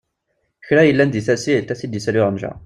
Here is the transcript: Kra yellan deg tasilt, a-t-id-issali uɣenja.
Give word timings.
Kra 0.65 0.81
yellan 0.85 1.09
deg 1.11 1.23
tasilt, 1.27 1.73
a-t-id-issali 1.73 2.19
uɣenja. 2.21 2.51